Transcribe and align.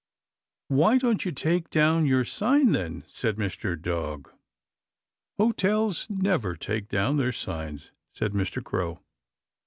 "Why 0.69 0.97
don't 0.97 1.25
you 1.25 1.31
take 1.31 1.69
down 1.69 2.07
your 2.07 2.25
sign, 2.25 2.71
then?" 2.71 3.03
said 3.05 3.35
Mr. 3.35 3.79
Dog. 3.79 4.31
"Hotels 5.37 6.07
never 6.09 6.55
take 6.55 6.89
down 6.89 7.17
their 7.17 7.31
signs," 7.31 7.91
said 8.09 8.31
Mr. 8.31 8.63
Crow. 8.63 8.99